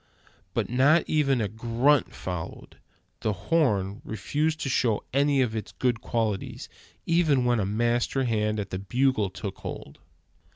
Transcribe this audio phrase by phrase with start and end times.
[0.55, 2.77] But not even a grunt followed.
[3.19, 6.67] The horn refused to show any of it's good qualities,
[7.05, 9.99] even when a master hand at the bugle took hold.